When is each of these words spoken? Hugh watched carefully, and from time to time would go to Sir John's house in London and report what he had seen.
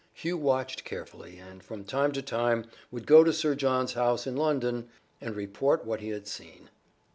Hugh 0.13 0.35
watched 0.39 0.83
carefully, 0.83 1.37
and 1.37 1.61
from 1.61 1.83
time 1.83 2.11
to 2.13 2.23
time 2.23 2.65
would 2.89 3.05
go 3.05 3.23
to 3.23 3.31
Sir 3.31 3.53
John's 3.53 3.93
house 3.93 4.25
in 4.25 4.35
London 4.35 4.89
and 5.21 5.35
report 5.35 5.85
what 5.85 5.99
he 6.01 6.09
had 6.09 6.25
seen. 6.25 6.71